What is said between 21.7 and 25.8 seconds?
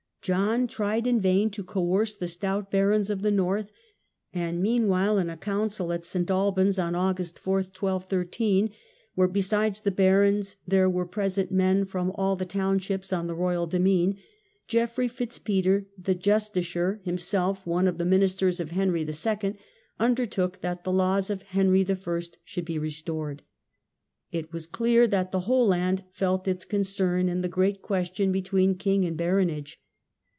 I. should be restored. It was clear that the whole